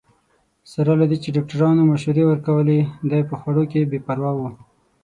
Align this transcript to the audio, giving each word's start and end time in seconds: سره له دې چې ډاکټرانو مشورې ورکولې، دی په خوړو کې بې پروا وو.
سره 0.71 0.91
له 0.99 1.05
دې 1.09 1.17
چې 1.23 1.29
ډاکټرانو 1.35 1.89
مشورې 1.91 2.23
ورکولې، 2.27 2.79
دی 3.09 3.21
په 3.29 3.35
خوړو 3.39 3.63
کې 3.71 3.89
بې 3.91 3.99
پروا 4.05 4.31
وو. 4.35 4.49